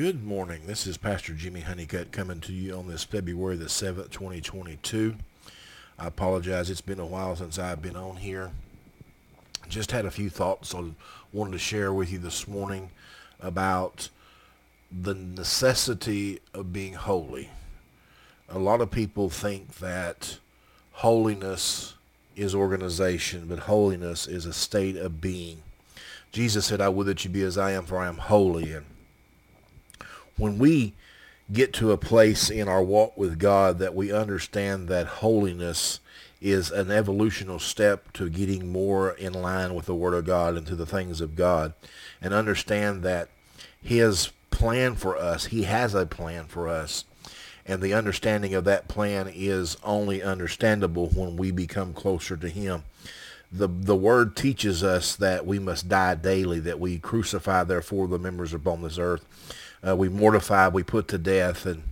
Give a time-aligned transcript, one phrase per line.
[0.00, 0.62] Good morning.
[0.64, 5.14] This is Pastor Jimmy Honeycutt coming to you on this February the 7th, 2022.
[5.98, 6.70] I apologize.
[6.70, 8.50] It's been a while since I've been on here.
[9.68, 10.84] Just had a few thoughts I
[11.34, 12.92] wanted to share with you this morning
[13.40, 14.08] about
[14.90, 17.50] the necessity of being holy.
[18.48, 20.38] A lot of people think that
[20.92, 21.92] holiness
[22.36, 25.62] is organization, but holiness is a state of being.
[26.32, 28.72] Jesus said, I would that you be as I am, for I am holy.
[28.72, 28.86] And
[30.40, 30.94] when we
[31.52, 36.00] get to a place in our walk with God that we understand that holiness
[36.40, 40.66] is an evolutional step to getting more in line with the Word of God and
[40.66, 41.74] to the things of God,
[42.22, 43.28] and understand that
[43.82, 47.04] His plan for us, He has a plan for us,
[47.66, 52.84] and the understanding of that plan is only understandable when we become closer to Him.
[53.52, 58.18] The, the word teaches us that we must die daily, that we crucify therefore the
[58.18, 59.26] members upon this earth
[59.86, 61.84] uh, we mortify, we put to death, and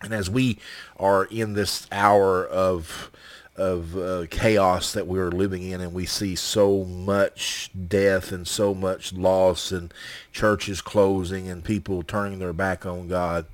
[0.00, 0.58] and as we
[0.96, 3.10] are in this hour of
[3.56, 8.74] of uh, chaos that we're living in, and we see so much death and so
[8.74, 9.92] much loss, and
[10.32, 13.46] churches closing, and people turning their back on God,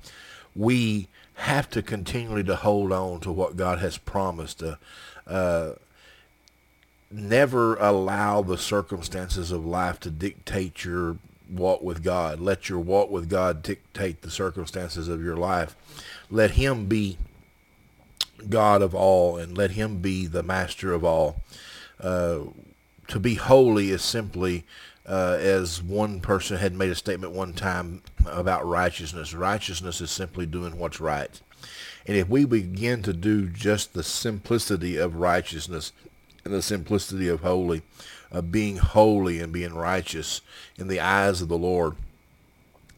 [0.55, 4.61] we have to continually to hold on to what God has promised.
[4.63, 4.75] Uh,
[5.27, 5.73] uh,
[7.11, 11.17] never allow the circumstances of life to dictate your
[11.49, 12.39] walk with God.
[12.39, 15.75] Let your walk with God dictate the circumstances of your life.
[16.29, 17.17] Let him be
[18.49, 21.41] God of all and let him be the master of all.
[21.99, 22.39] Uh,
[23.07, 24.65] to be holy is simply,
[25.07, 30.45] uh, as one person had made a statement one time about righteousness, righteousness is simply
[30.45, 31.41] doing what's right.
[32.07, 35.91] And if we begin to do just the simplicity of righteousness
[36.45, 37.81] and the simplicity of holy,
[38.31, 40.41] of being holy and being righteous
[40.77, 41.95] in the eyes of the Lord.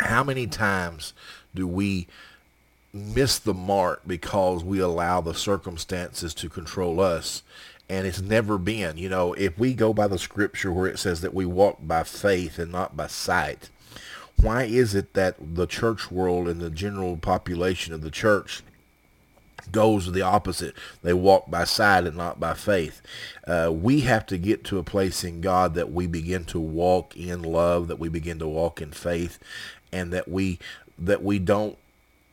[0.01, 1.13] How many times
[1.55, 2.07] do we
[2.91, 7.41] miss the mark because we allow the circumstances to control us?
[7.87, 11.21] And it's never been, you know, if we go by the scripture where it says
[11.21, 13.69] that we walk by faith and not by sight,
[14.41, 18.61] why is it that the church world and the general population of the church
[19.71, 20.75] goes the opposite.
[21.03, 23.01] They walk by sight and not by faith.
[23.45, 27.15] Uh, we have to get to a place in God that we begin to walk
[27.15, 29.39] in love, that we begin to walk in faith,
[29.91, 30.59] and that we
[30.97, 31.77] that we don't.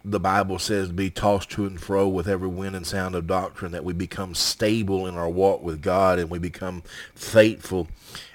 [0.07, 3.73] The Bible says be tossed to and fro with every wind and sound of doctrine.
[3.73, 6.83] That we become stable in our walk with God and we become
[7.15, 7.89] faithful.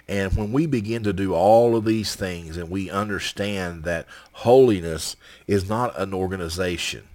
[0.07, 5.15] And when we begin to do all of these things and we understand that holiness
[5.45, 7.07] is not an organization,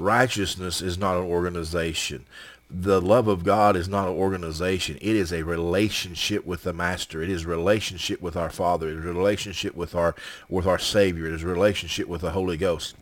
[0.00, 2.24] Righteousness is not an organization.
[2.70, 4.96] The love of God is not an organization.
[5.02, 7.22] It is a relationship with the Master.
[7.22, 8.88] It is relationship with our Father.
[8.88, 10.14] It is relationship with our
[10.48, 11.26] with our Savior.
[11.26, 12.96] It is relationship with the Holy Ghost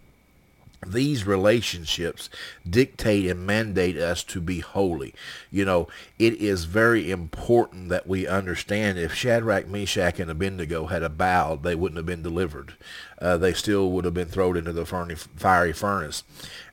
[0.86, 2.30] these relationships
[2.68, 5.12] dictate and mandate us to be holy.
[5.50, 11.18] You know, it is very important that we understand if Shadrach, Meshach, and Abednego had
[11.18, 12.74] bowed, they wouldn't have been delivered.
[13.20, 16.22] Uh, they still would have been thrown into the fiery furnace.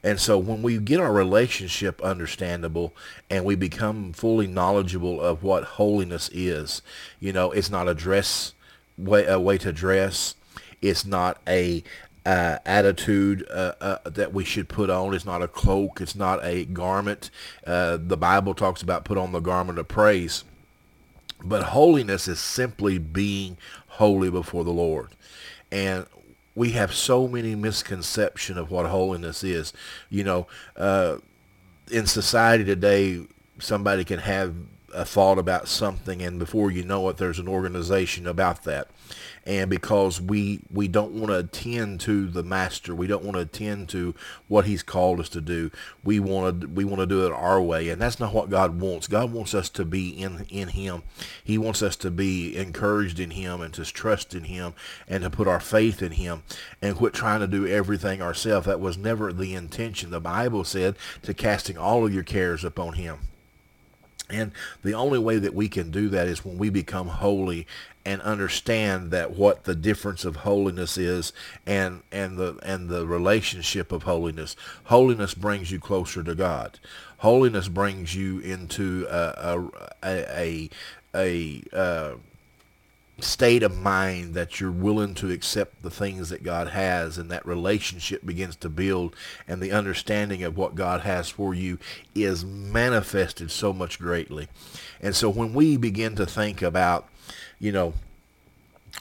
[0.04, 2.94] And so when we get our relationship understandable
[3.30, 6.84] and we become fully knowledgeable of what holiness is,
[7.20, 8.54] you know, it's not a dress
[8.98, 10.36] way, a way to dress.
[10.82, 11.84] It's not a
[12.26, 15.14] uh, attitude uh, uh, that we should put on.
[15.14, 16.02] It's not a cloak.
[16.02, 17.30] It's not a garment.
[17.66, 20.44] Uh, the Bible talks about put on the garment of praise.
[21.44, 25.10] But holiness is simply being holy before the Lord.
[25.72, 26.08] And
[26.56, 29.74] we have so many misconceptions of what holiness is.
[30.10, 31.18] You know, uh,
[31.92, 33.28] in society today,
[33.60, 34.56] somebody can have
[34.96, 38.88] a thought about something and before you know it there's an organization about that.
[39.46, 43.42] And because we we don't want to attend to the master we don't want to
[43.42, 44.16] attend to
[44.48, 45.70] what he's called us to do.
[46.04, 48.80] We want to we want to do it our way and that's not what God
[48.80, 49.08] wants.
[49.08, 51.04] God wants us to be in in him.
[51.44, 54.74] He wants us to be encouraged in him and to trust in him
[55.08, 56.44] and to put our faith in him
[56.82, 58.66] and quit trying to do everything ourselves.
[58.66, 60.10] That was never the intention.
[60.10, 63.20] The bible said to casting all of your cares upon him
[64.30, 64.52] and
[64.84, 67.68] the only way that we can do that is when we become holy
[68.06, 71.34] and understand that what the difference of holiness is
[71.66, 74.56] and and the and the relationship of holiness.
[74.86, 76.80] Holiness brings you closer to God.
[77.18, 79.70] Holiness brings you into a
[80.04, 80.70] a a,
[81.16, 82.16] a, a uh,
[83.20, 87.46] state of mind that you're willing to accept the things that God has and that
[87.46, 89.16] relationship begins to build
[89.48, 91.80] and the understanding of what God has for you
[92.14, 94.48] is manifested so much greatly.
[95.02, 97.08] And so when we begin to think about,
[97.60, 97.94] you know,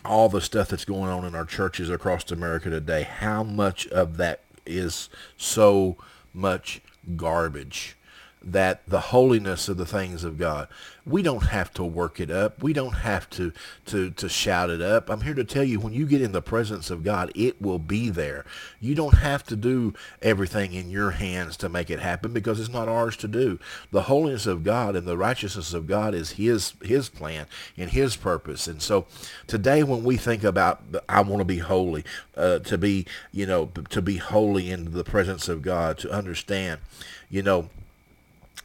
[0.05, 4.17] all the stuff that's going on in our churches across America today, how much of
[4.19, 5.97] that is so
[6.33, 6.81] much
[7.17, 7.97] garbage
[8.47, 10.69] that the holiness of the things of God,
[11.07, 12.63] we don't have to work it up.
[12.63, 13.53] We don't have to,
[13.87, 15.11] to, to shout it up.
[15.11, 17.79] I'm here to tell you, when you get in the presence of God, it will
[17.79, 18.45] be there.
[18.81, 19.93] You don't have to do
[20.23, 23.59] everything in your hands to make it happen because it's not ours to do.
[23.91, 27.47] The holiness of God and the righteousness of God is his, his plan
[27.77, 28.67] and his purpose.
[28.67, 29.07] And so
[29.47, 32.05] today when we think about, I want to be holy,
[32.37, 36.81] uh, to be, you know, to be holy in the presence of God, to understand,
[37.29, 37.69] you know,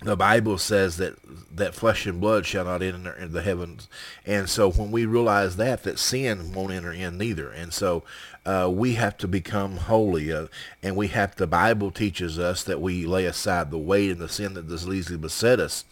[0.02, 1.16] the Bible says that
[1.56, 3.90] that flesh and blood shall not enter into the heavens,
[4.26, 8.04] and so when we realize that, that sin won't enter in neither, and so
[8.46, 10.48] uh, we have to become holy, uh,
[10.82, 11.36] and we have.
[11.36, 14.88] The Bible teaches us that we lay aside the weight and the sin that does
[14.88, 15.84] easily beset us,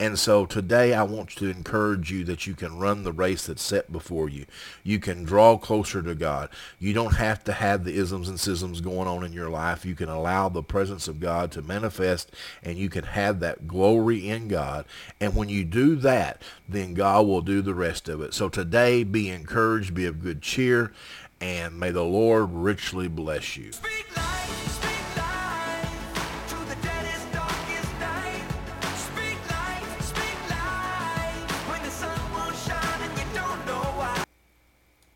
[0.00, 3.62] and so today I want to encourage you that you can run the race that's
[3.62, 4.44] set before you.
[4.82, 6.48] You can draw closer to God.
[6.80, 9.84] You don't have to have the isms and schisms going on in your life.
[9.84, 12.32] You can allow the presence of God to manifest
[12.62, 14.84] and you can have that glory in God.
[15.20, 18.34] And when you do that, then God will do the rest of it.
[18.34, 20.92] So today be encouraged, be of good cheer,
[21.40, 23.70] and may the Lord richly bless you.